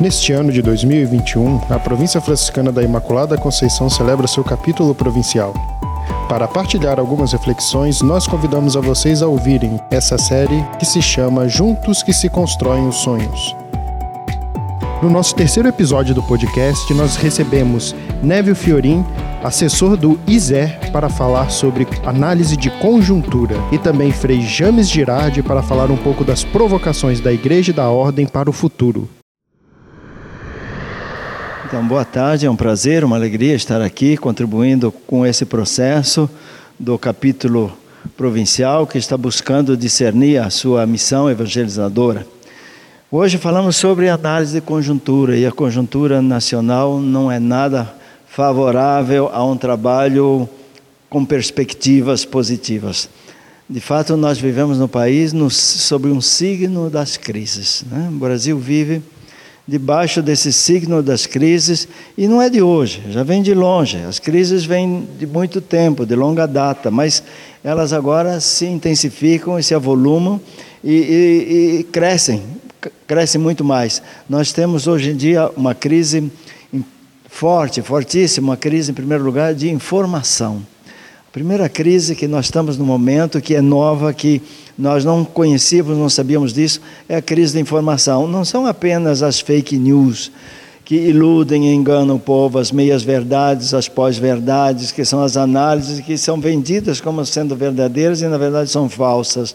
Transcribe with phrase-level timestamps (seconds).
[0.00, 5.52] Neste ano de 2021, a província franciscana da Imaculada Conceição celebra seu capítulo provincial.
[6.26, 11.50] Para partilhar algumas reflexões, nós convidamos a vocês a ouvirem essa série que se chama
[11.50, 13.54] Juntos que se constroem os sonhos.
[15.02, 19.04] No nosso terceiro episódio do podcast, nós recebemos Névio Fiorin,
[19.44, 25.62] assessor do ISER, para falar sobre análise de conjuntura, e também Frei James Girardi para
[25.62, 29.06] falar um pouco das provocações da Igreja e da Ordem para o futuro.
[31.70, 36.28] Então, boa tarde, é um prazer, uma alegria estar aqui contribuindo com esse processo
[36.76, 37.72] do capítulo
[38.16, 42.26] provincial que está buscando discernir a sua missão evangelizadora.
[43.08, 47.94] Hoje falamos sobre análise de conjuntura e a conjuntura nacional não é nada
[48.26, 50.48] favorável a um trabalho
[51.08, 53.08] com perspectivas positivas.
[53.68, 57.84] De fato, nós vivemos no país no, sob um signo das crises.
[57.88, 58.08] Né?
[58.10, 59.00] O Brasil vive
[59.70, 61.86] debaixo desse signo das crises,
[62.18, 63.98] e não é de hoje, já vem de longe.
[63.98, 67.22] As crises vêm de muito tempo, de longa data, mas
[67.62, 70.40] elas agora se intensificam e se avolumam
[70.82, 72.42] e, e, e crescem,
[73.06, 74.02] crescem muito mais.
[74.28, 76.32] Nós temos hoje em dia uma crise
[77.28, 80.66] forte, fortíssima, uma crise, em primeiro lugar, de informação.
[81.32, 84.42] Primeira crise que nós estamos no momento, que é nova, que
[84.76, 88.26] nós não conhecíamos, não sabíamos disso, é a crise da informação.
[88.26, 90.32] Não são apenas as fake news
[90.84, 96.18] que iludem e enganam o povo, as meias-verdades, as pós-verdades, que são as análises que
[96.18, 99.54] são vendidas como sendo verdadeiras e na verdade são falsas.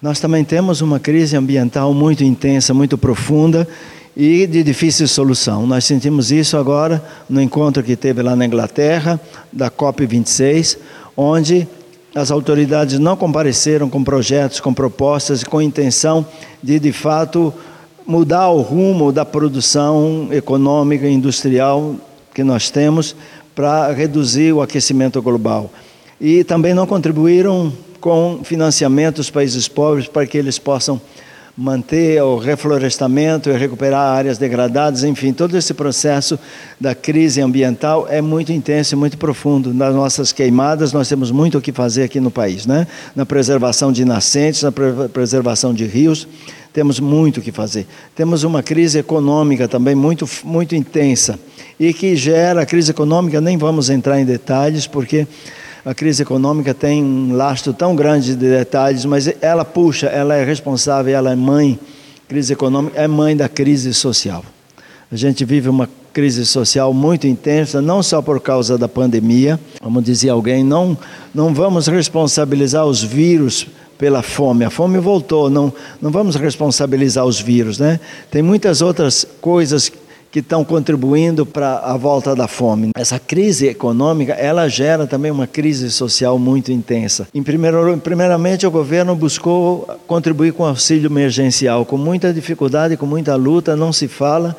[0.00, 3.68] Nós também temos uma crise ambiental muito intensa, muito profunda
[4.16, 5.66] e de difícil solução.
[5.66, 9.20] Nós sentimos isso agora no encontro que teve lá na Inglaterra,
[9.52, 10.78] da COP26,
[11.14, 11.68] onde
[12.14, 16.24] as autoridades não compareceram com projetos, com propostas, com intenção
[16.62, 17.52] de, de fato,
[18.06, 21.96] mudar o rumo da produção econômica e industrial
[22.32, 23.14] que nós temos
[23.54, 25.70] para reduzir o aquecimento global.
[26.18, 30.98] E também não contribuíram com financiamento dos países pobres para que eles possam
[31.56, 36.38] manter o reflorestamento e recuperar áreas degradadas, enfim, todo esse processo
[36.78, 39.72] da crise ambiental é muito intenso e muito profundo.
[39.72, 42.86] Nas nossas queimadas, nós temos muito o que fazer aqui no país, né?
[43.14, 44.72] Na preservação de nascentes, na
[45.10, 46.28] preservação de rios,
[46.74, 47.86] temos muito o que fazer.
[48.14, 51.38] Temos uma crise econômica também muito, muito intensa
[51.80, 55.26] e que gera a crise econômica, nem vamos entrar em detalhes, porque
[55.86, 60.44] a crise econômica tem um lastro tão grande de detalhes, mas ela puxa, ela é
[60.44, 61.78] responsável, ela é mãe,
[62.26, 64.44] crise econômica é mãe da crise social.
[65.12, 70.02] A gente vive uma crise social muito intensa, não só por causa da pandemia, como
[70.02, 70.98] dizia alguém, não,
[71.32, 74.64] não vamos responsabilizar os vírus pela fome.
[74.64, 78.00] A fome voltou, não, não vamos responsabilizar os vírus, né?
[78.28, 79.92] Tem muitas outras coisas
[80.36, 82.90] que estão contribuindo para a volta da fome.
[82.94, 87.26] Essa crise econômica, ela gera também uma crise social muito intensa.
[87.32, 93.34] Em primeiro, primeiramente, o governo buscou contribuir com auxílio emergencial, com muita dificuldade, com muita
[93.34, 94.54] luta, não se fala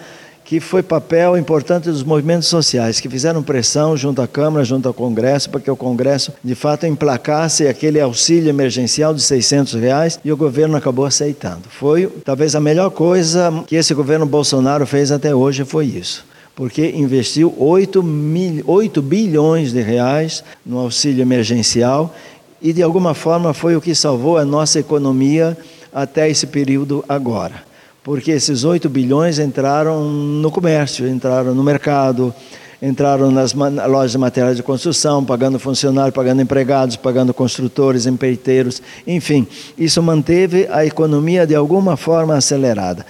[0.48, 4.94] que foi papel importante dos movimentos sociais, que fizeram pressão junto à Câmara, junto ao
[4.94, 10.32] Congresso, para que o Congresso, de fato, emplacasse aquele auxílio emergencial de 600 reais e
[10.32, 11.64] o governo acabou aceitando.
[11.70, 16.26] Foi talvez a melhor coisa que esse governo Bolsonaro fez até hoje, foi isso
[16.56, 22.16] porque investiu 8, mil, 8 bilhões de reais no auxílio emergencial
[22.60, 25.56] e, de alguma forma, foi o que salvou a nossa economia
[25.94, 27.67] até esse período agora
[28.08, 32.34] porque esses 8 bilhões entraram no comércio, entraram no mercado,
[32.82, 39.46] entraram nas lojas de materiais de construção, pagando funcionários, pagando empregados, pagando construtores, empreiteiros, enfim,
[39.78, 43.06] isso manteve a economia de alguma forma acelerada.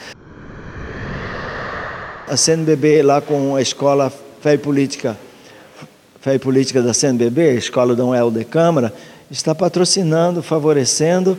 [2.28, 5.16] A CNBB lá com a escola Fé e Política,
[6.20, 8.92] Fé e Política da CNBB, a escola Dom Helder Câmara,
[9.30, 11.38] está patrocinando, favorecendo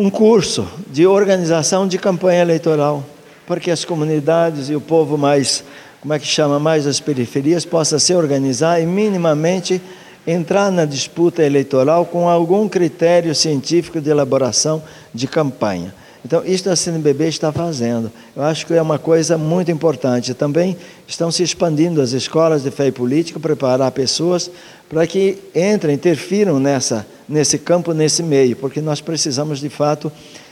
[0.00, 3.02] um curso de organização de campanha eleitoral,
[3.48, 5.64] para que as comunidades e o povo mais,
[6.00, 9.82] como é que chama, mais as periferias, possa se organizar e minimamente
[10.24, 14.80] entrar na disputa eleitoral com algum critério científico de elaboração
[15.12, 15.92] de campanha.
[16.24, 18.10] Então, isso a CNBB está fazendo.
[18.34, 20.34] Eu acho que é uma coisa muito importante.
[20.34, 20.76] Também
[21.06, 24.50] estão se expandindo as escolas de fé e política, preparar pessoas
[24.88, 30.10] para que entrem, interfiram nessa, nesse campo, nesse meio, porque nós precisamos, de fato,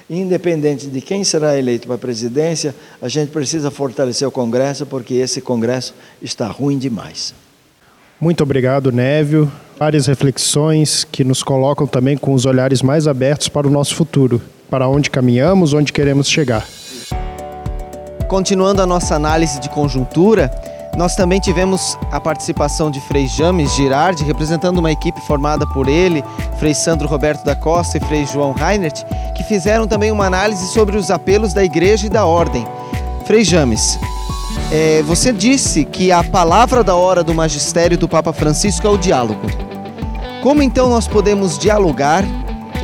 [0.09, 5.15] independente de quem será eleito para a presidência, a gente precisa fortalecer o Congresso, porque
[5.15, 7.35] esse Congresso está ruim demais.
[8.21, 9.51] Muito obrigado, Névio.
[9.79, 14.41] Várias reflexões que nos colocam também com os olhares mais abertos para o nosso futuro.
[14.71, 16.67] Para onde caminhamos, onde queremos chegar.
[18.29, 20.51] Continuando a nossa análise de conjuntura,
[20.97, 26.25] nós também tivemos a participação de Frei James Girardi, representando uma equipe formada por ele,
[26.59, 29.05] Frei Sandro Roberto da Costa e Frei João Reinert,
[29.37, 32.67] que fizeram também uma análise sobre os apelos da igreja e da ordem.
[33.27, 33.99] Frei James,
[34.73, 38.97] é, você disse que a palavra da hora do magistério do Papa Francisco é o
[38.97, 39.47] diálogo.
[40.43, 42.25] Como então nós podemos dialogar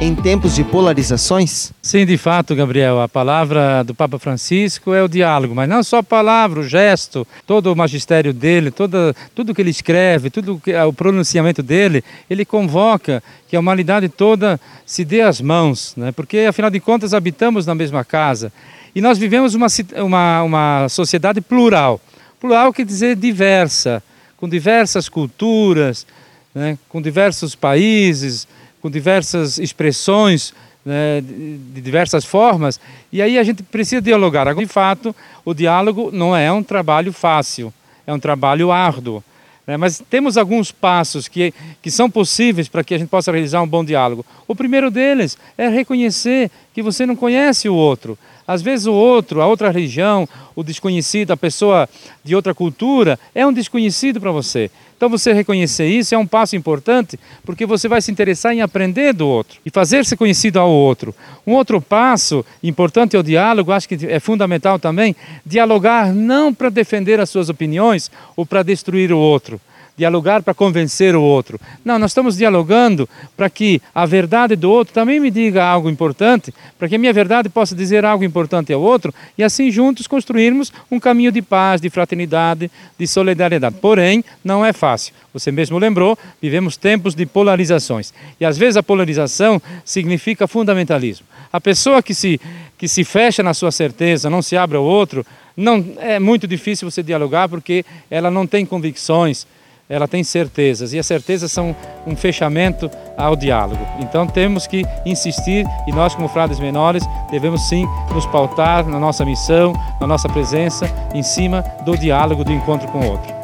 [0.02, 1.72] em tempos de polarizações?
[1.80, 5.98] Sim, de fato, Gabriel, a palavra do Papa Francisco é o diálogo, mas não só
[5.98, 10.74] a palavra, o gesto, todo o magistério dele, toda, tudo que ele escreve, tudo que,
[10.74, 16.10] o pronunciamento dele, ele convoca que a humanidade toda se dê as mãos, né?
[16.10, 18.52] porque afinal de contas habitamos na mesma casa
[18.96, 19.68] e nós vivemos uma,
[19.98, 22.00] uma, uma sociedade plural.
[22.40, 24.02] Plural quer dizer diversa,
[24.36, 26.04] com diversas culturas,
[26.52, 26.76] né?
[26.88, 28.48] com diversos países,
[28.82, 30.52] com diversas expressões,
[30.84, 32.80] né, de diversas formas,
[33.12, 34.52] e aí a gente precisa dialogar.
[34.52, 35.14] De fato,
[35.44, 37.72] o diálogo não é um trabalho fácil,
[38.06, 39.22] é um trabalho árduo.
[39.64, 43.62] Né, mas temos alguns passos que, que são possíveis para que a gente possa realizar
[43.62, 44.26] um bom diálogo.
[44.48, 48.18] O primeiro deles é reconhecer que você não conhece o outro.
[48.46, 51.88] Às vezes o outro, a outra religião, o desconhecido, a pessoa
[52.24, 54.70] de outra cultura, é um desconhecido para você.
[54.96, 59.12] Então você reconhecer isso é um passo importante, porque você vai se interessar em aprender
[59.12, 61.14] do outro e fazer-se conhecido ao outro.
[61.46, 66.68] Um outro passo importante é o diálogo, acho que é fundamental também, dialogar não para
[66.68, 69.60] defender as suas opiniões ou para destruir o outro
[69.96, 71.60] dialogar para convencer o outro.
[71.84, 76.52] Não, nós estamos dialogando para que a verdade do outro também me diga algo importante,
[76.78, 80.72] para que a minha verdade possa dizer algo importante ao outro e assim juntos construirmos
[80.90, 83.76] um caminho de paz, de fraternidade, de solidariedade.
[83.80, 85.12] Porém, não é fácil.
[85.32, 88.12] Você mesmo lembrou, vivemos tempos de polarizações.
[88.40, 91.26] E às vezes a polarização significa fundamentalismo.
[91.52, 92.40] A pessoa que se,
[92.78, 95.24] que se fecha na sua certeza, não se abre ao outro,
[95.56, 99.46] não é muito difícil você dialogar porque ela não tem convicções,
[99.92, 103.86] ela tem certezas e as certezas são um fechamento ao diálogo.
[104.00, 109.22] Então temos que insistir e nós como frades menores devemos sim nos pautar na nossa
[109.22, 113.41] missão, na nossa presença em cima do diálogo, do encontro com o outro.